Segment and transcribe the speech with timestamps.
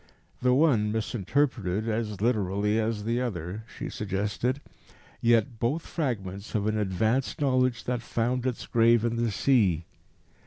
[0.41, 4.59] "The one misinterpreted as literally as the other," she suggested,
[5.21, 9.85] "yet both fragments of an advanced knowledge that found its grave in the sea.